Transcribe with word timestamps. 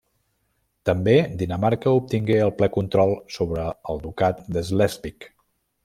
També, 0.89 1.13
Dinamarca 1.41 1.93
obtingué 1.99 2.39
el 2.47 2.55
ple 2.63 2.71
control 2.79 3.15
sobre 3.37 3.67
el 3.95 4.05
ducat 4.09 4.45
de 4.57 4.69
Slesvig. 4.73 5.31